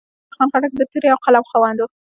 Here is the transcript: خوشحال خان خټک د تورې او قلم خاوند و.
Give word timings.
خوشحال 0.29 0.49
خان 0.51 0.59
خټک 0.63 0.71
د 0.77 0.81
تورې 0.91 1.07
او 1.13 1.19
قلم 1.25 1.43
خاوند 1.49 1.77
و. 1.79 1.85